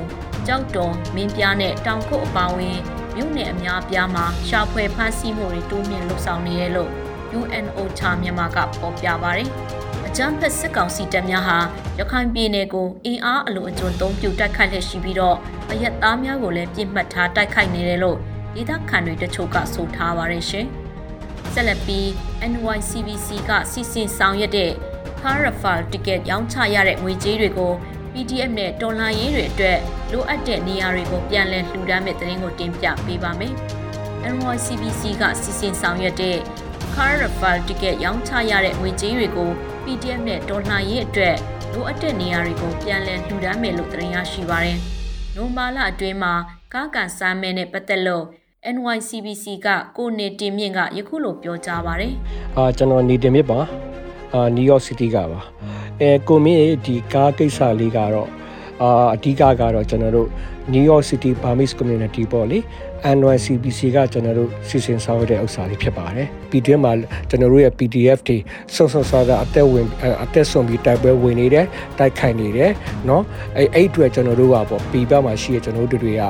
[0.47, 2.79] ကြောက်တော်မင်းပြားနဲ့တောင်ခုတ်အပါဝင်
[3.17, 6.91] မြို့နယ်အများပြားမှာရှာဖွေဖမ်းဆီးမှုတွေတိုးမြင့်လှုပ်ဆောင်နေတယ်လို့
[7.39, 9.49] UNOCHA မြန်မာကဖော်ပြပါတယ်။
[10.07, 11.59] အကြမ်းဖက်စစ်ကောင်စီတပ်များဟာ
[11.99, 15.37] ရခိုင်ပြည်နယ်ကိုအင်အားအလိုအကျွံသုံးပြတိုက်ခိုက်လက်ရှိပြီးတော့
[15.73, 18.17] အရက်သားများကိုလည်းပြစ်မှတ်ထားတိုက်ခိုက်နေတယ်လို့
[18.55, 20.69] ဒေသခံတွေတချို့ကဆိုထားပါတယ်ရှင်။
[21.59, 22.07] ဆက်လက်ပြီး
[22.53, 24.73] NYCBC ကစီစဉ်ဆောင်ရွက်တဲ့
[25.21, 27.75] Car Rafale ticket ရောင်းချရတဲ့ငွေကြေးတွေကိုပ
[28.13, 29.79] PDF နဲ့တော်လှန်ရေးတွေအတွက်
[30.13, 33.55] လိုအပ်တဲ့နေရာတွေကိုပြန်လည်လှူဒါန်းမဲ့သတင်းကိုတင်ပြပေးပါမယ်။
[34.35, 36.37] NYCBC ကစီစဉ်ဆောင်ရွက်တဲ့
[36.95, 39.51] Car Rafale Ticket ရောင်းချရတဲ့ငွေကြေးတွေကို
[39.85, 41.37] PDF နဲ့တော်လှန်ရေးအတွက်
[41.73, 44.79] လိုအပ်တဲ့နေရာတွေကိုပြန်လည်လှူဒါန်းမယ်လို့သတင်းရရှိပါရယ်။
[45.37, 46.35] နိုမာလာအတွင်းမှာ
[46.75, 48.25] ကားကန်စားမဲနဲ့ပတ်သက်လို့
[48.75, 52.13] NYCBC ကကိုနေတင်မြင့်ကယခုလိုပြောကြားပါရယ်။
[52.57, 53.59] အာကျွန်တော်နေတင်မြင့်ပါ။
[54.35, 55.41] အာနယူးယောက်စီးတီးကပါ။
[56.01, 58.29] အဲကိုမင်းဒီကားကိစ္စလေးကတော့
[58.83, 60.29] အာအဓိကကတော့ကျွန်တော်တို့
[60.73, 62.59] New York City Burmese Community ပေါ့လေ
[63.17, 66.92] NYCBC ကကျွန်တော်တို့စီစဉ်ဆောင်ရတဲ့ဥစ္စာတွေဖြစ်ပါတယ်။ PD မှာ
[67.30, 68.38] ကျွန်တော်တို့ရဲ့ PDF တွေ
[68.76, 69.86] စုံစုံစားစားအသက်ဝင်
[70.24, 71.66] အသက်ဆုံးပြီးတိုက်ပွဲဝင်နေတယ်
[72.00, 72.72] တိုက်ခိုက်နေတယ်
[73.08, 73.22] เนาะ
[73.58, 76.22] အဲအဲ့အတွက်ကျွန်တော်တို့ကပေါ့ P ဘက်မှာရှိရကျွန်တော်တို့တွေက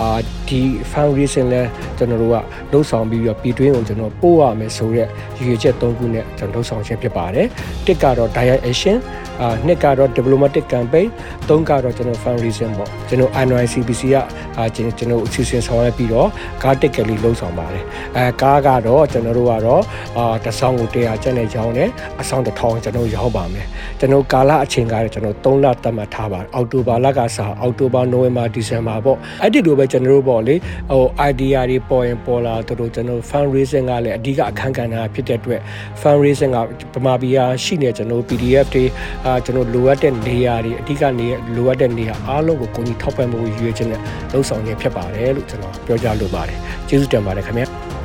[0.00, 0.08] အာ
[0.48, 0.60] ဒီ
[0.90, 1.62] fundraising လဲ
[1.98, 2.36] ကျွန်တော်တို့က
[2.72, 7.46] လှုပ်ဆောင်ပြီးတော့ P တွင်းကိုကျွန်တော်ပို့ရမယ်ဆိုတော့ရည်ရွယ်ချက်၃ခုနဲ့ကျွန်တော်လှုပ်ဆောင်ခြင်းဖြစ်ပါတယ်။
[7.86, 8.96] တစ်ကတော့ direct action
[9.40, 11.06] အာနှစ်ကတော့ diplomatic campaign
[11.48, 14.16] သုံးကတော့ကျွန်တော် fundraising ပေါ့ကျွန်တော် NYCBC က
[14.58, 16.28] အာကျွန်တော်အစီအစဉ်ဆောင်ရွက်ပြီးတော့
[16.62, 17.84] ကားတက်ကလေးလှုပ်ဆောင်ပါတယ်
[18.16, 19.81] အဲကားကတော့ကျွန်တော်တို့က တော့
[20.17, 21.89] အာတဆောင်းကို100ကျပ်နဲ့ရောင်းတယ်
[22.21, 23.65] အဆောင်တစ်ထောင်ကျွန်တော်ရောင်းပါမယ်
[23.99, 30.55] ကျွန်တော်ကာလအချိန်ကတော့ကျွန်တော်3လသတ်မှတ်ထားပါတယ်အောက်တိုဘာလကစအောက်တိုဘာနိုဝင်ဘာဒီဇင်ဘာပေါ့အဲ့ဒီလိုပဲကျွန်တော်တို့ပေါ့လေ
[30.91, 35.61] ဟို idea တွေပေါ်ရင်ပေါ်လာတို့ကျွန်တော် fundraising ကလည်းအဓိကအခန်းကဏ္ဍဖြစ်တဲ့အတွက်
[36.01, 36.57] fundraising က
[36.95, 38.83] ဗမာပြည်ဟာရှိနေကျွန်တော် PDF တွေ
[39.25, 47.96] အာကျွန်တော်လိုအပ်တဲ့နေရာတွေအဓိကနေလိုအပ်တဲ့နေရာအားလုံးကိုကိုကြီးထောက်ပံ့မှုရွေးခြင်းနဲ့လှုပ်ဆောင်ရဖြစ်ပါတယ်လို့ကျွန်တော်ပြောကြားလိုပါတယ်ကျေးဇူးတင်ပါတယ်ခင်ဗျာ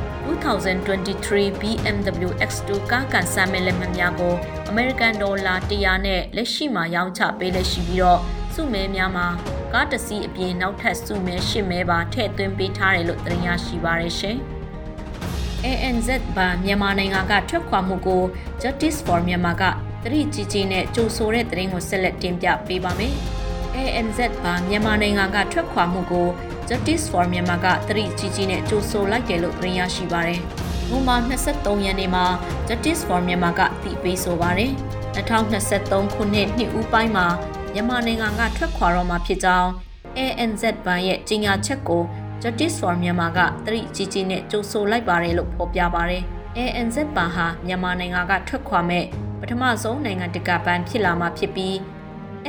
[0.43, 4.33] 2023 BMW X2 ကားကန်ဆာမဲလက်မှတ်များကို
[4.71, 8.19] American Dollar 100နဲ့လက်ရှိမှာရောင်းချပေးလက်ရှိပြီးတော့
[8.53, 9.27] စုမဲများမှာ
[9.73, 14.37] ကားတစ်စီးအပြင်နောက်ထပ်စုမဲ၈မဲပါထည့်သွင်းပေးထားတယ်လို့သတင်းရရှိပါရရှင်။
[15.65, 18.23] ANZ ဘာမြန်မာနိုင်ငံကထွက်ခွာမှုကို
[18.61, 19.63] Justice for Myanmar က
[20.03, 23.13] တတိကြီးကြီးနဲ့ကြိုဆိုတဲ့သတင်းကိုဆက်လက်တင်ပြပေးပါမယ်။
[23.75, 26.27] ANZ ဘာမြန်မာနိုင်ငံကထွက်ခွာမှုကို
[26.69, 30.41] Justice for Myanmar ကတတိကြီးကြီးနဲ့ကြိုဆိုလိုက်တယ်လို့သတင်းရရှိပါရယ်။
[30.89, 32.25] နိုမာ23ရက်နေ့မှာ
[32.67, 34.71] Justice for Myanmar ကအသိပေးဆိုပါရယ်။
[35.15, 37.27] 2023ခုနှစ်နှစ်ဦးပိုင်းမှာ
[37.73, 39.69] မြန်မာနိုင်ငံကထွက်ခွာတော့မှာဖြစ်ကြောင်း
[40.17, 42.03] ANZ ဘဏ်ရဲ့ကြေညာချက်ကို
[42.41, 46.23] Justice for Myanmar ကတတိကြီးကြီးနဲ့ကြိုဆိုလိုက်ပါတယ်လို့ဖော်ပြပါရယ်။
[46.57, 49.05] ANZ ဘဏ်ဟာမြန်မာနိုင်ငံကထွက်ခွာမဲ့
[49.41, 51.75] ပထမဆုံးနိုင်ငံတကာဘဏ်ဖြစ်လာမှာဖြစ်ပြီး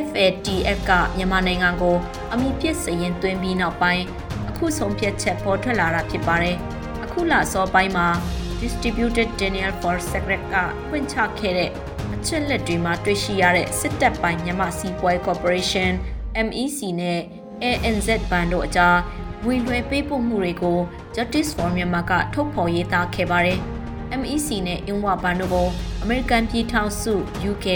[0.08, 1.96] FATF ကမြန်မာနိုင်ငံကို
[2.32, 4.04] အမိပြစ်စရင်သွင်းပြီးနောက်ပိုင်း
[4.50, 6.56] အခုဆုံးဖြတ်ချက်ပေါ်ထွက်လာတာဖြစ်ပါတယ်။
[7.04, 8.06] အခုလစောပိုင်းမှာ
[8.60, 10.54] Distributed Daniel for Secret က
[10.88, 11.70] ဖွင့်ချခဲ့တဲ့
[12.14, 15.90] အချက်လက်တွေမှာတွေ့ရှိရတဲ့စစ်တပ်ပိုင်းမြန်မာစီးပွားရေး Corporation
[16.46, 17.20] MEC နဲ့
[17.70, 18.96] ANZ ဘဏ်တို့အကြား
[19.46, 20.78] ဝင်လွှဲပေးပို့မှုတွေကို
[21.14, 23.58] Justice for Myanmar ကထုတ်ဖော်ရေးသားခဲ့ပါတယ်။
[24.20, 25.68] MEC နဲ့အင်ဝဘဏ်တို့ကို
[26.04, 27.14] American ပြည်ထောင်စု
[27.50, 27.66] UK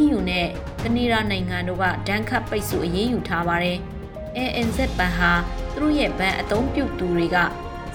[0.00, 0.46] EU နဲ့
[0.82, 3.78] ကနေဒါနိုင်ငံတို့ကဒဏ်ခတ်ပိတ်ဆို့အရေးယူထားပါတယ်။
[4.38, 5.30] ANZ ဘဏ်ဟာ
[5.72, 7.36] သူတို့ရဲ့ဘဏ်အသုံးပြုသူတွေက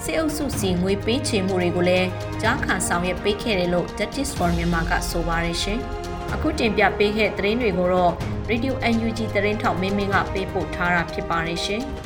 [0.04, 2.08] စစ်အုပ်စုစီငွေပေးချေမှုတွေကိုလည်း
[2.42, 5.78] ကြားခံဆောင်ရွက်ပေးခဲ့တယ်လို့ Justice for Myanmar ကဆိုပါတယ်ရှင်။
[6.34, 8.12] အခုတင်ပြပေးခဲ့တဲ့သတင်းတွေကိုတော့
[8.50, 11.82] Radio UNG သတင်းထောက်မင်းမင်းကပေးပို့ထားတာဖြစ်ပါတယ်ရှင်။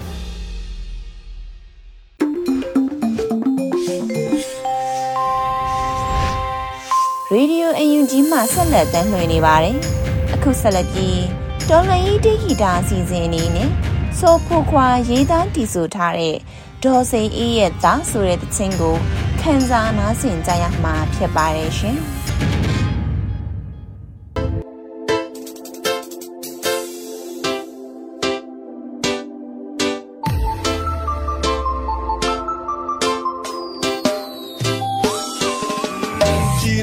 [7.38, 9.76] ရေဒီယိုအယူဂျီမှဆက်လက်တမ်းလွှင့်နေပါတယ်။
[10.34, 11.22] အခုဆက်လက်ပြီး
[11.68, 13.70] တော်လန်ဤတိဟီတာအစီအစဉ်အနေနဲ့
[14.18, 16.36] ဆိုဖို့ခွာရေးသားတည်ဆိုထားတဲ့
[16.82, 18.96] ဒေါ်စိန်အေးရဲ့သားဆိုတဲ့တခြင်းကို
[19.40, 21.98] ခန်းစားနားဆင်ကြရမှာဖြစ်ပါတယ်ရှင်။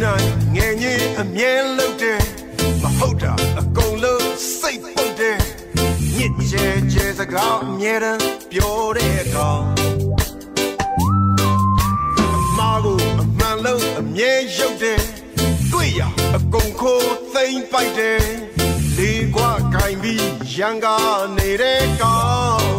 [0.04, 0.43] ကောင်း
[7.64, 9.64] အမြဲတမ်းပြောတဲ့ကောင်
[12.20, 15.02] အမားကိုအမှန်လို့အမြဲရုပ်တယ်
[15.72, 16.02] တွေ့ရ
[16.36, 18.26] အကုန်ခိုးသိမ့်ပိုက်တယ်
[18.98, 22.18] လေးကွာကင်ပြီးရန်ကားနေတဲ့ကော
[22.58, 22.73] င်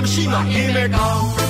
[0.00, 0.62] ထဲမှာမရှိ
[0.94, 1.49] မှ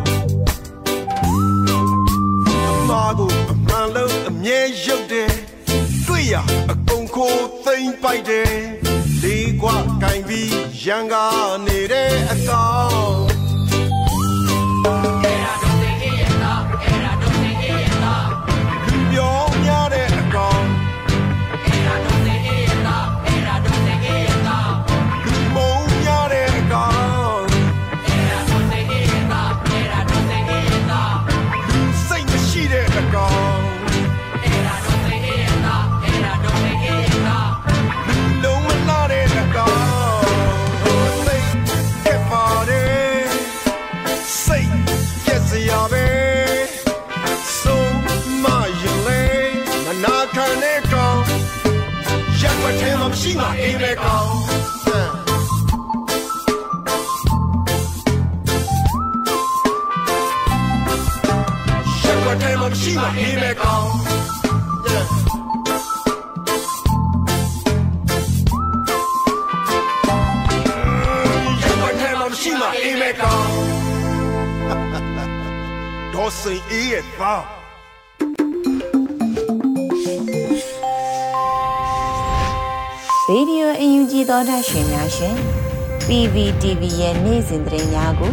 [2.68, 5.32] အမားကိုအမှန်လုံးအမြဲရုပ်တယ်
[6.06, 6.34] တွေ့ရ
[6.70, 8.54] အကုန်ခိုးသိမ့်ပိုက်တယ်
[9.22, 10.54] လေးကွာကင်ပြီး
[10.84, 13.21] ရန်ကားနေတဲ့အကောင်
[62.84, 63.86] ရှိမှအိမ်မဲ့ကောင်
[64.92, 65.06] Yeah.
[71.62, 73.44] ရက်ွက်ထဲမှာမရှိမှအိမ်မဲ့ကောင်
[76.14, 77.42] တော့စိန်အေးရဲ့သား
[83.28, 85.36] ရေဒီယိုအယူကြီးသောတာရှင်များရှင်
[86.06, 88.32] PVTV ရဲ့နေ့စဉ်သတင်းများကို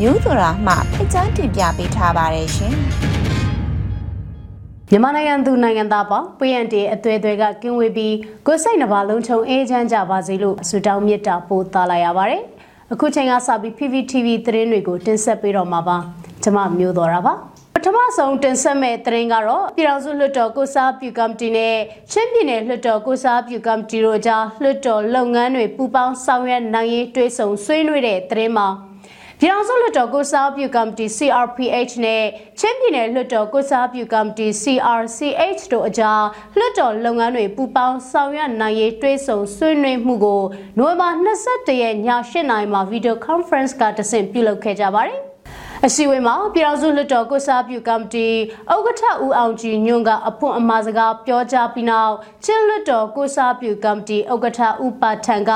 [0.00, 2.76] မျိုးတော်ရာမှဖက်ချန်းတင်ပြပေးထားပါတယ်ရှင်။
[4.90, 8.14] မြန်မာနိုင်ငံသူနိုင်ငံသားပေါင်း PND အသွေးသွေးကကင်းဝေးပြီး
[8.46, 12.42] ကိုယ်စိတ်နှပါလုံးချုံအေးချမ်းကြပါစေလို့ဆုတောင်းမေတ္တာပို့သလာရပါတယ်။
[12.92, 15.96] အခုချိန်ကစပြီး PPTV သတင်းတွေကိုတင်ဆက်ပေးတော့မှာပါ။
[16.42, 17.34] ကျွန်မမျိုးတော်တာပါ။
[17.74, 21.76] ပထမဆုံးတင်ဆက်မဲ့သတင်းကတော့ပြည်တော်စုလွှတ်တော်ကိုစားပြုကမ္ဘာတီနဲ့
[22.10, 28.68] ချင်းပြည်နယ်လွှတ်တော်ကိုစားပြုကမ္ဘာတီတို့ကြားလွှတ်တော်လုပ်ငန်းတွေပူးပေါင်းဆောင်ရွက်နိုင်ရေးတွဲဆုံဆွေးနွေးတဲ့သတင်းမှာ
[29.40, 32.24] ပြည်အောင်စုလွှတ်တော်ကိုစားပြုကမ္ဘာတီ CRPH နဲ့
[32.58, 36.22] ချင်းပြည်နယ်လွှတ်တော်ကိုစားပြုကမ္ဘာတီ CRCH တို့အကြား
[36.56, 40.42] လွှတ်တော်လုပ်ငန်းတွေပူးပေါင်းဆောင်ရွက်နိုင်ရေးတွဲဆုံဆွေးနွေးမှုကို
[40.78, 45.20] နိုဝင်ဘာ22ရက်ည8:00နာရီမှာဗီဒီယိုကွန်ဖရင့်ကတဆင့်ပြုလုပ်ခဲ့ကြပါတယ်။
[45.84, 48.28] အစည်းအဝေးမှာပြည်တော်စုလွှတ်တော်ကိုစားပြုကမ္ဘာတီ
[48.72, 55.52] ဥက္ကဋ္ဌဦးအောင်ကြည်ညွန့်ကအဖွင့်အမှာစကားပြောကြားပြီးနောက်ချင်းလွှတ်တော်ကိုစားပြုကမ္ဘာတီဥက္ကဋ္ဌဦးပါထံက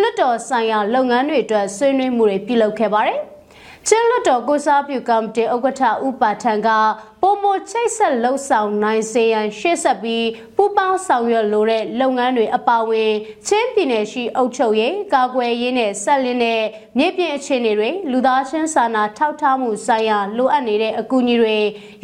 [0.00, 3.18] လွှတ်တော်ဆိုင်ရာလုပ်ငန်းတွေအတွက်ဆွေးနွေးမှုတွေပြုလုပ်ခဲ့ပါတယ်။
[3.88, 6.68] ချင်းလွတ်တော်ကိုစားပြုကမ္ဘာတီဥက္ကဋ္ဌဥပါထံက
[7.24, 13.12] ပုံမချိတ်ဆက်လှုပ်ဆောင်နိုင်စေရန်ရှေ့ဆက်ပြီးပူးပေါင်းဆောင်ရွက်လိုတဲ့လုပ်ငန်းတွေအပါအဝင်
[13.46, 16.62] ချင်းပြည်နယ်ရှိအုပ်ချုပ်ရေးကာကွယ်ရေးနဲ့ဆက်လင်းတဲ့
[16.98, 21.56] မြေပြင်အခြေအနေတွေလူသားချင်းစာနာထောက်ထားမှုဆိုင်ရာလိုအပ်နေတဲ့အကူအညီတွေ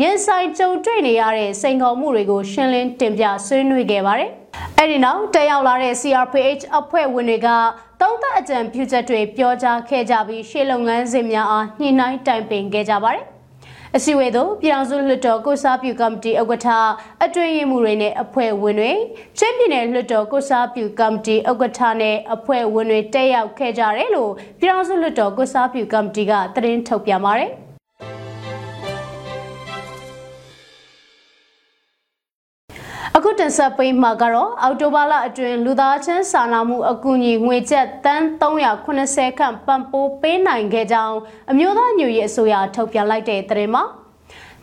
[0.03, 4.31] ရင်ဆိုင်ကြုံတွေ့နေရတဲ့စိန်ခေါ်မှုတွေကိုရှင်းလင်းတင်ပြဆွေးနွေးခဲ့ပါတယ်။
[4.79, 7.49] အဲ့ဒီနောက်တက်ရောက်လာတဲ့ CRPH အဖွဲ့ဝင်တွေက
[8.01, 13.27] သုံးသက်အကြံပြုချက်တွေပြောကြားခဲ့ကြပြီးရှေ့လုပ်ငန်းစဉ်များအားညှိနှိုင်းတိုင်ပင်ခဲ့ကြပါတယ်။
[13.97, 16.69] အစည်းအဝေးသို့ပြည်အောင်စုလွှတ်တော်ကိုစားပြုကော်မတီဥက္ကဋ္ဌ
[17.25, 18.93] အတွင်းရေးမှူးတွေနဲ့အဖွဲ့ဝင်တွေ
[19.39, 27.53] ချင်းပြည်နယ်လွှတ်တော်ကိုစားပြုကော်မတီဥက္ကဋ္ဌနဲ့အဖွဲ့ဝင်တွေတက်ရောက်ခဲ့ကြတယ်လို့ပြည်အောင်စုလွှတ်တော်ကိုစားပြုကော်မတီကသတင်းထုတ်ပြန်ပါတယ်။
[33.21, 41.17] အခုတင်ဆက်ပေးမှာကတော့အော်တိုဘာလအတွင်းလူသားချင်းစာနာမှုအကူအညီငွေကျပ်တန်း380ခန့်ပံ့ပိုးပေးနိုင်ခဲ့ကြောင်း
[41.51, 43.85] အမျိုးသားညွရေးအစိုးရထုတ်ပြန်လိုက်တဲ့သတင်းမှာ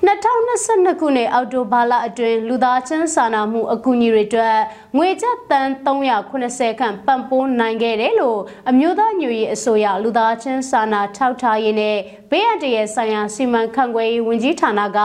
[0.06, 4.58] 2022ခုနှစ်အောက်တိုဘာလအတွင်းလူသားချင်းစာနာမှုအကူအညီတွေအတွက်
[4.98, 8.40] ငွေကျပ်တန်း380ခန့်ပံ့ပိုးနိုင်ခဲ့တယ်လို့
[8.70, 11.98] အမျိုးသားညွရေးအစိုးရလူသားချင်းစာနာထောက်ထားရေးနဲ့
[12.32, 15.00] ဘေးအန္တရာယ်ဆိုင်ရာစီမံခန့်ခွဲရေးဝန်ကြီးဌာနက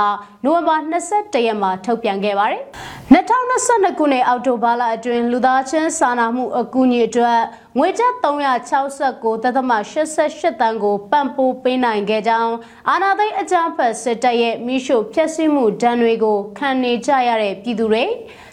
[0.45, 2.63] နိုဝင်ဘာ22ရက်မှာထုတ်ပြန်ခဲ့ပါတယ်။
[3.15, 7.39] 2022ခုနှစ်အောက်တိုဘာလအတွင်းလူသားချင်းစာနာမှုအကူအညီအတွက်
[7.79, 12.55] ငွေကျပ်369.88တန်းကိုပံ့ပိုးပေးနိုင်ခဲ့ကြောင်း
[12.89, 18.05] အာနာသိန်းအကြမ်းဖက်စစ်တပ်ရဲ့မိရှုဖျက်ဆီးမှုဒဏ်တွေကိုခံနေကြရတဲ့ပြည်သူတွေ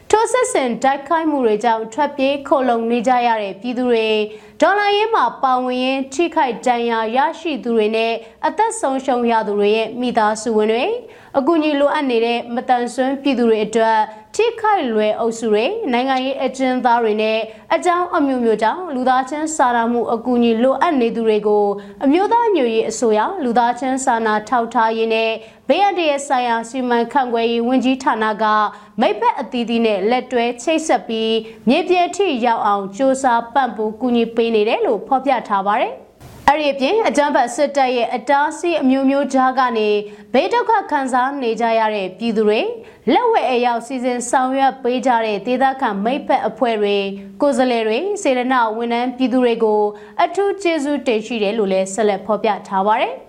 [0.10, 4.08] ထိုးစစ်ဆင်တိုက်ခိုက်မှုတွေကြောင့်ထွက်ပြေးခိုလုံနေကြရတဲ့ပြည်သူတွေ
[4.62, 8.13] ဒေါ်လာရင်းမှာပါဝင်ရင်ထိခိုက်ဒဏ်ရာရရှိသူတွေနဲ့
[8.48, 10.86] အသက်ဆုံးရှုံးရသူတွေရဲ့မိသားစုဝင်တွေ
[11.38, 14.00] အကူအညီလိုအပ်နေတဲ့မတန်ဆွမ်းပြည်သူတွေအတွက်
[14.36, 17.39] ထထိခိုက်လွယ်အုပ်စုတွေနိုင်ငံရေးအကျဉ်းသားတွေနဲ့
[17.76, 21.65] အကြောင်းအမျိုးမျိုးကြောင့်လူသားချင်းစာနာမှုအကူအညီလိုအပ်နေသူတွေကို
[22.06, 25.32] အမျိုးသားမျိုးရေးအစိုးရလူသားချင်းစာနာထောက်ထားရေးနဲ့
[25.67, 28.46] ဘေးအန္တရာယ်ဆိုင်ရာစီမံခန့်ခွဲရေးဝန်ကြီးဌာနက
[29.02, 31.34] မိဘအသီးသီးနဲ့လက်တွဲချိတ်ဆက်ပြီး
[31.70, 35.93] မြေပြင်ထိရောက်အောင်စ조사ပံ့ပိုးကူညီပေးနေတယ်လို့ဖော်ပြထားပါတယ်။
[36.49, 39.89] အဲ့ဒီအပြင်အကြမ်းဖက်စစ်တပ်ရဲ့အတားဆီးအမျိုးမျိုးကြားကနေ
[40.33, 42.62] ဘေးဒုက္ခခံစားနေကြရတဲ့ပြည်သူတွေ
[43.13, 46.97] လက်ဝဲအရောက်စီစဉ်ဆောင်ရွက်ပေးကြတဲ့ဒေသခံမိဖက်အဖွဲ့တွေ
[47.41, 49.81] ကိုယ်စားလှယ်တွေစေရနာဝန်ထမ်းပြည်သူတွေကို
[50.23, 53.26] အထူးကျေးဇူးတင်ရှိတယ်လို့လည်းဆက်လက်ဖော်ပြထားပါတယ်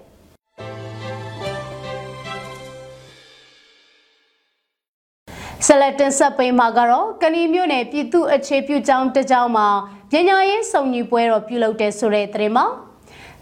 [5.71, 9.69] ဆလတ်တင်ဆက်ပေးမှာကတော့ကလီမြို့နယ်ပြည်သူ့အခြေပြုကျောင်းတကျောင်းမှာ
[10.11, 12.67] ပညာရေးစုံညီပွဲတော်ပြုလုပ်တဲ့ဆိုတဲ့သတင်းမှာ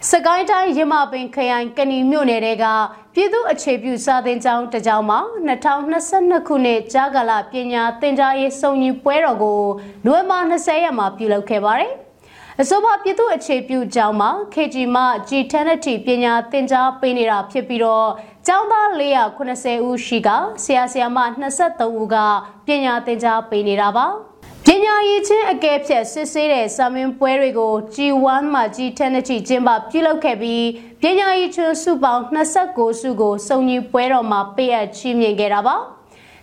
[0.09, 2.65] စကိုင်းတိုင်းရမပင်ခရိုင်ကဏီမြို့နယ်က
[3.13, 5.19] ပြည်သူအခြေပြုစာသင်ကျောင်းတစ်ကျောင်းမှာ
[5.77, 9.61] 2022ခုနှစ်ကြာကာလပညာသင်ကြားရေးစုံညီပွဲတော်ကို
[10.05, 11.93] နိုဝင်ဘာ20ရက်မှာပြုလုပ်ခဲ့ပါတယ်။
[12.61, 18.07] အဆိုပါပြည်သူအခြေပြုကျောင်းမှာ KG မှ G10 ပညာသင်ကြားပေးနေတာဖြစ်ပြီးတော့
[18.46, 20.28] ကျောင်းသား490ဦးရှိက
[20.62, 21.18] ဆရာဆရာမ
[21.58, 22.16] 23ဦးက
[22.66, 24.06] ပညာသင်ကြားပေးနေတာပါ။
[24.66, 30.66] ပညာရေးချင်းအကဲဖြတ်စစ်ဆေးတဲ့စာမင်းပွဲတွေကို G1 မှာ G10 အထိကျင်းပပြုလုပ်ခဲ့ပြီး
[31.02, 35.76] ပညာရေးချင်းစုပေါင်း29စုကိုစုံညီပွဲတော်မှာပေးအပ်ချီးမြှင့်ခဲ့တာပါ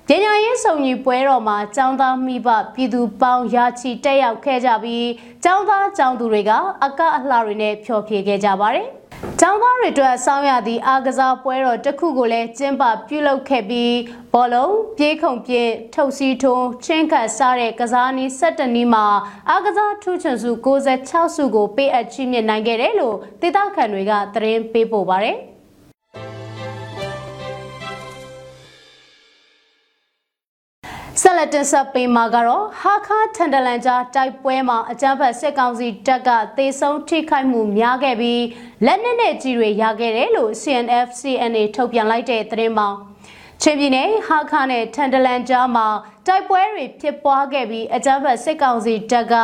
[0.07, 5.07] ပညာရေးစုံညီပွဲတော်မှာចောင်းသားမိဘပြည်သူပေါင်းရာချီတက်ရောက်ခဲ့ကြပြီး
[5.45, 6.51] ចောင်းသားចောင်းသူတွေက
[6.83, 8.87] အကအလှတွေနဲ့ဖျော်ဖြေခဲ့ကြပါတယ်။
[9.40, 13.94] ကျောင်းသားတွေအတွက်ဆောင်းရသည့်အားကစားပွဲတော်တစ်ခုကိုလည်းကျင်းပပြုလုပ်ခဲ့ပြီး
[14.32, 19.06] ဘောလုံးပြေးခုန်ပြေးထုတ်စီထုံးချင်းခတ်စားတဲ့ကစားနည်း17နည်းမှာ
[19.48, 25.38] အားကစားထူးချွန်စု66စုကိုပေးအပ်ချီးမြှင့်နိုင်ခဲ့တယ်လို့ဒေသခံတွေကသတင်းပေးပို့ပါတယ်။
[31.26, 38.42] ဆက်လက်တင်ဆက်ပေးမှာကတော့ဟာခါထန်တလန်ကြားတိုက်ပွဲမှာအကြမ်းဖက်စစ်ကောင်စီတပ်ကသေဆုံးထိခိုက်မှုများခဲ့ပြီး
[38.86, 42.88] လက်နက်နဲ့ကြီးတွေရခဲ့တယ်လို့ CNF CNA ထုတ်ပြန်လိုက်တဲ့သတင်းမှာ
[43.62, 45.86] ချင်းပြည်နယ်ဟာခါနဲ့ထန်တလန်ကြားမှာ
[46.26, 49.34] တိုက်ပွဲတွေဖြစ်ပွားခဲ့ပြီးအကြမ်းဖက်စစ်ကောင်စီတပ်က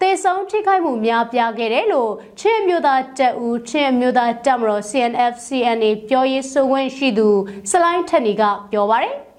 [0.00, 7.28] သေဆုံးထိခိုက်မှုများပြားခဲ့တယ်လို့ချင်းမျိုးသားတပ်ဦးချင်းမျိုးသားတပ်မတော် CNF CNA ပြောရေးဆိုခွင့်ရှိသူ
[7.70, 9.29] စလိုင်းထက်နီကပြောပါတယ်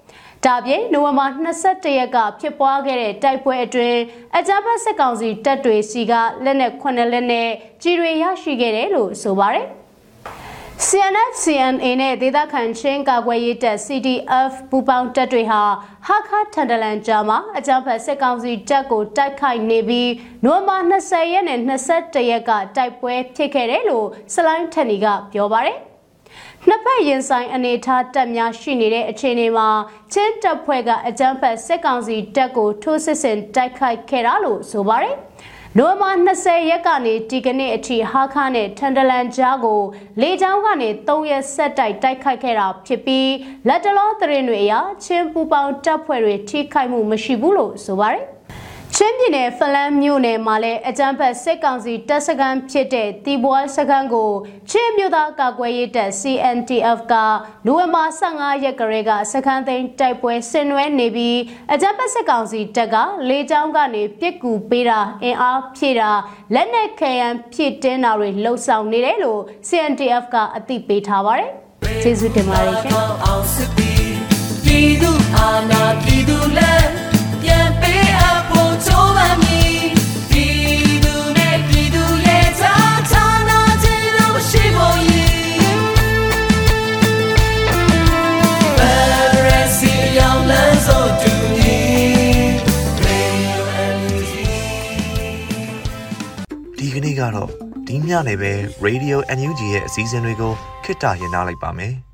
[0.46, 4.00] ဒါပြင်နိုဝင်ဘာ22ရက်ကဖြစ်ပွားခဲ့တဲ့တိုက်ပွဲအတွင်း
[4.38, 6.12] အကြမ်းဖက်စစ်ကောင်စီတပ်တွေစီက
[6.44, 7.48] လက်နက်9လက်နဲ့
[7.82, 9.66] ကြီးတွေရရှိခဲ့တယ်လို့ဆိုပါတယ်။
[10.86, 15.62] CNF CNA နဲ့ဒေသခံချင်းကာကွယ်ရေးတပ် CDF ပူပေါင်းတပ်တွေဟာ
[16.06, 20.10] ဟာခါထန်တလန်ကြားမှာအကြမ်းဖက်စစ်ကောင်စီတပ်ကိုတိုက်ခိုက်နေပြီး
[20.44, 25.78] နိုဝင်ဘာ20ရက်နဲ့21ရက်ကတိုက်ပွဲဖြစ်ခဲ့တယ်လို့စလိုင်းထန်နီကပြောပါတယ်။
[26.68, 29.68] နှစ်ဖက်ရင်ဆိုင်အနေထားတက်များရှိနေတဲ့အခြေအနေမှာ
[30.12, 35.16] ချင်းတပ်ဖွဲ့ကအကြမ်းဖက်စစ်ကောင်စီတပ်ကိုထိုးစစ်ဆင်တိုက်ခိုက်ခဲ့တာလို့ဆိုပါတယ်။
[35.78, 39.80] နိုဝင်ဘာ20ရက်ကနေဒီကနေ့အထိဟာခါနဲ့ထန်တလန်ကြားကို
[40.20, 43.30] လေကြောင်းကနေ3ရက်ဆက်တိုက်တိုက်ခိုက်ခဲ့တာဖြစ်ပြီး
[43.68, 48.24] လက်တလောသတင်းတွေအရချင်းပူပေါင်းတပ်ဖွဲ့တွေထိခိုက်မှုမရှိဘူးလို့ဆိုပါတယ်။
[49.02, 54.32] ချင်းပြည်နယ်ဖလန်းမြို့နယ်မှာလည်းအကြမ်းဖက်စစ်ကောင်စီတပ်စခန်းဖြစ်တဲ့တီဘွားစခန်းကို
[54.70, 57.14] ချင်းမြို့သားကာကွယ်ရေးတပ် CNTF က
[57.66, 61.38] နိုဝင်ဘာ15ရက်ကလေးကစခန်းသိမ်းတိုက်ပွဲဆင်နွှဲနေပြီး
[61.72, 62.96] အကြမ်းဖက်စစ်ကောင်စီတပ်က
[63.28, 66.10] လေကြောင်းကနေပစ်ကူပေးတာအင်အားဖြည့်တာ
[66.54, 71.50] လက်နက်ခဲယမ်းဖြည့်တင်းတာတွေလှုပ်ဆောင်နေတယ်လို့ CNTF ကအသိပေးထားပါတယ်။
[72.02, 72.92] ကျေးဇူးတင်ပါတယ်ရှင်။
[74.64, 77.01] ပြည်သူအာဏာပြည်သူလက်
[97.22, 97.48] ကတော့
[97.88, 98.52] ဒီညနေပဲ
[98.86, 100.52] Radio NUG ရဲ့အစည်းအဝေးတွေကို
[100.84, 101.94] ခਿੱတရနာလိုက်ပါမယ်။